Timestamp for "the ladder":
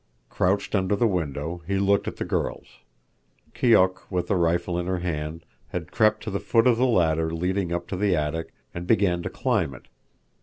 6.77-7.29